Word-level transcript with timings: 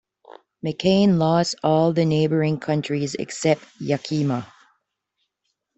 McCain 0.65 1.19
lost 1.19 1.53
all 1.61 1.93
the 1.93 2.05
neighboring 2.05 2.59
counties 2.59 3.13
except 3.13 3.61
Yakima. 3.79 4.51